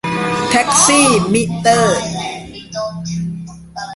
[0.49, 2.03] แท็กซี่มิเตอร์